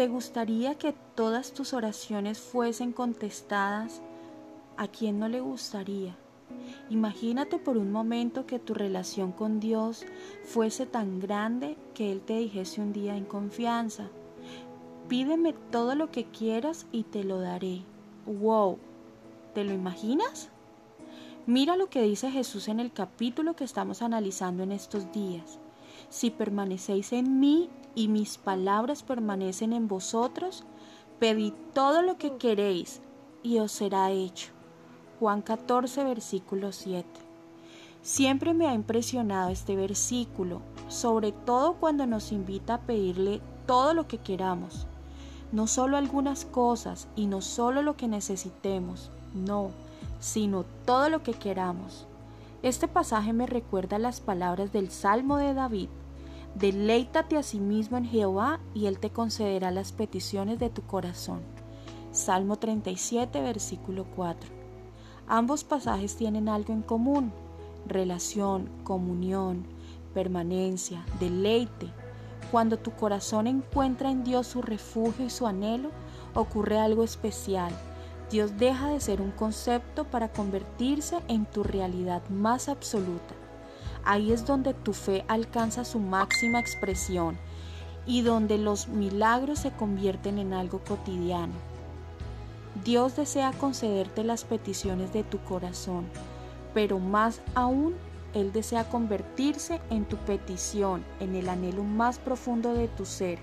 ¿Te 0.00 0.08
gustaría 0.08 0.76
que 0.76 0.94
todas 1.14 1.52
tus 1.52 1.74
oraciones 1.74 2.38
fuesen 2.38 2.90
contestadas? 2.90 4.00
¿A 4.78 4.88
quién 4.88 5.18
no 5.18 5.28
le 5.28 5.42
gustaría? 5.42 6.16
Imagínate 6.88 7.58
por 7.58 7.76
un 7.76 7.92
momento 7.92 8.46
que 8.46 8.58
tu 8.58 8.72
relación 8.72 9.30
con 9.30 9.60
Dios 9.60 10.06
fuese 10.42 10.86
tan 10.86 11.20
grande 11.20 11.76
que 11.92 12.10
Él 12.12 12.22
te 12.22 12.38
dijese 12.38 12.80
un 12.80 12.94
día 12.94 13.14
en 13.14 13.26
confianza, 13.26 14.08
pídeme 15.06 15.52
todo 15.70 15.94
lo 15.94 16.10
que 16.10 16.24
quieras 16.24 16.86
y 16.92 17.02
te 17.02 17.22
lo 17.22 17.38
daré. 17.38 17.82
¡Wow! 18.24 18.78
¿Te 19.52 19.64
lo 19.64 19.74
imaginas? 19.74 20.48
Mira 21.44 21.76
lo 21.76 21.90
que 21.90 22.00
dice 22.00 22.30
Jesús 22.30 22.68
en 22.68 22.80
el 22.80 22.90
capítulo 22.90 23.54
que 23.54 23.64
estamos 23.64 24.00
analizando 24.00 24.62
en 24.62 24.72
estos 24.72 25.12
días. 25.12 25.58
Si 26.10 26.30
permanecéis 26.30 27.12
en 27.12 27.38
mí 27.38 27.70
y 27.94 28.08
mis 28.08 28.36
palabras 28.36 29.04
permanecen 29.04 29.72
en 29.72 29.86
vosotros, 29.86 30.64
pedid 31.20 31.52
todo 31.72 32.02
lo 32.02 32.18
que 32.18 32.36
queréis 32.36 33.00
y 33.44 33.58
os 33.60 33.70
será 33.70 34.10
hecho. 34.10 34.50
Juan 35.20 35.40
14, 35.40 36.02
versículo 36.02 36.72
7. 36.72 37.06
Siempre 38.02 38.54
me 38.54 38.66
ha 38.66 38.74
impresionado 38.74 39.50
este 39.50 39.76
versículo, 39.76 40.62
sobre 40.88 41.30
todo 41.30 41.74
cuando 41.74 42.06
nos 42.06 42.32
invita 42.32 42.74
a 42.74 42.80
pedirle 42.80 43.40
todo 43.66 43.94
lo 43.94 44.08
que 44.08 44.18
queramos. 44.18 44.86
No 45.52 45.66
solo 45.66 45.96
algunas 45.96 46.44
cosas 46.44 47.06
y 47.14 47.26
no 47.26 47.40
solo 47.40 47.82
lo 47.82 47.96
que 47.96 48.08
necesitemos, 48.08 49.10
no, 49.34 49.70
sino 50.18 50.64
todo 50.86 51.08
lo 51.08 51.22
que 51.22 51.34
queramos. 51.34 52.06
Este 52.62 52.88
pasaje 52.88 53.32
me 53.32 53.46
recuerda 53.46 53.98
las 53.98 54.20
palabras 54.20 54.70
del 54.70 54.90
Salmo 54.90 55.38
de 55.38 55.54
David. 55.54 55.88
Deleítate 56.54 57.38
a 57.38 57.42
sí 57.42 57.58
mismo 57.58 57.96
en 57.96 58.04
Jehová 58.04 58.60
y 58.74 58.84
Él 58.84 58.98
te 58.98 59.08
concederá 59.08 59.70
las 59.70 59.92
peticiones 59.92 60.58
de 60.58 60.68
tu 60.68 60.82
corazón. 60.82 61.40
Salmo 62.12 62.56
37, 62.56 63.40
versículo 63.40 64.04
4. 64.14 64.50
Ambos 65.26 65.64
pasajes 65.64 66.16
tienen 66.16 66.50
algo 66.50 66.74
en 66.74 66.82
común, 66.82 67.32
relación, 67.86 68.68
comunión, 68.84 69.64
permanencia, 70.12 71.02
deleite. 71.18 71.86
Cuando 72.50 72.78
tu 72.78 72.90
corazón 72.90 73.46
encuentra 73.46 74.10
en 74.10 74.22
Dios 74.22 74.48
su 74.48 74.60
refugio 74.60 75.24
y 75.24 75.30
su 75.30 75.46
anhelo, 75.46 75.90
ocurre 76.34 76.78
algo 76.78 77.04
especial. 77.04 77.72
Dios 78.30 78.56
deja 78.58 78.90
de 78.90 79.00
ser 79.00 79.20
un 79.20 79.32
concepto 79.32 80.04
para 80.04 80.28
convertirse 80.28 81.18
en 81.26 81.46
tu 81.46 81.64
realidad 81.64 82.22
más 82.28 82.68
absoluta. 82.68 83.34
Ahí 84.04 84.32
es 84.32 84.46
donde 84.46 84.72
tu 84.72 84.92
fe 84.92 85.24
alcanza 85.26 85.84
su 85.84 85.98
máxima 85.98 86.60
expresión 86.60 87.36
y 88.06 88.22
donde 88.22 88.56
los 88.56 88.86
milagros 88.86 89.58
se 89.58 89.72
convierten 89.72 90.38
en 90.38 90.52
algo 90.52 90.78
cotidiano. 90.84 91.54
Dios 92.84 93.16
desea 93.16 93.52
concederte 93.52 94.22
las 94.22 94.44
peticiones 94.44 95.12
de 95.12 95.24
tu 95.24 95.38
corazón, 95.40 96.06
pero 96.72 97.00
más 97.00 97.40
aún, 97.56 97.94
Él 98.32 98.52
desea 98.52 98.88
convertirse 98.88 99.80
en 99.90 100.04
tu 100.04 100.16
petición, 100.18 101.04
en 101.18 101.34
el 101.34 101.48
anhelo 101.48 101.82
más 101.82 102.20
profundo 102.20 102.74
de 102.74 102.86
tu 102.86 103.04
ser. 103.04 103.40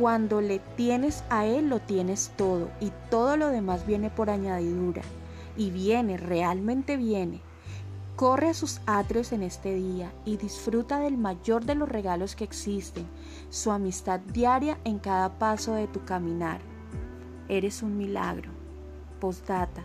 Cuando 0.00 0.40
le 0.40 0.60
tienes 0.76 1.24
a 1.28 1.44
Él, 1.44 1.68
lo 1.68 1.78
tienes 1.78 2.32
todo, 2.38 2.70
y 2.80 2.90
todo 3.10 3.36
lo 3.36 3.48
demás 3.48 3.86
viene 3.86 4.08
por 4.08 4.30
añadidura. 4.30 5.02
Y 5.58 5.70
viene, 5.70 6.16
realmente 6.16 6.96
viene. 6.96 7.42
Corre 8.16 8.48
a 8.48 8.54
sus 8.54 8.80
atrios 8.86 9.30
en 9.32 9.42
este 9.42 9.74
día 9.74 10.10
y 10.24 10.38
disfruta 10.38 11.00
del 11.00 11.18
mayor 11.18 11.66
de 11.66 11.74
los 11.74 11.86
regalos 11.86 12.34
que 12.34 12.44
existen, 12.44 13.06
su 13.50 13.72
amistad 13.72 14.20
diaria 14.20 14.78
en 14.84 15.00
cada 15.00 15.38
paso 15.38 15.74
de 15.74 15.86
tu 15.86 16.02
caminar. 16.06 16.62
Eres 17.50 17.82
un 17.82 17.98
milagro. 17.98 18.50
Postdata. 19.20 19.82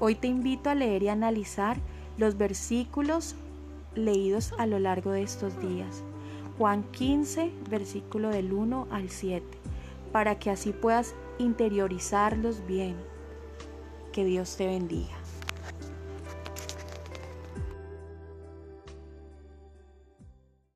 Hoy 0.00 0.16
te 0.16 0.26
invito 0.26 0.68
a 0.68 0.74
leer 0.74 1.04
y 1.04 1.10
analizar 1.10 1.76
los 2.18 2.36
versículos 2.36 3.36
leídos 3.94 4.52
a 4.58 4.66
lo 4.66 4.80
largo 4.80 5.12
de 5.12 5.22
estos 5.22 5.56
días. 5.60 6.02
Juan 6.58 6.84
15, 6.92 7.52
versículo 7.68 8.28
del 8.28 8.52
1 8.52 8.88
al 8.90 9.10
7, 9.10 9.44
para 10.12 10.38
que 10.38 10.50
así 10.50 10.72
puedas 10.72 11.14
interiorizarlos 11.38 12.64
bien. 12.66 12.96
Que 14.12 14.24
Dios 14.24 14.56
te 14.56 14.66
bendiga. 14.66 15.23